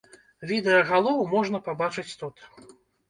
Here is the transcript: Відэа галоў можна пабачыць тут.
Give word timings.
Відэа 0.51 0.79
галоў 0.91 1.21
можна 1.35 1.63
пабачыць 1.67 2.11
тут. 2.23 2.35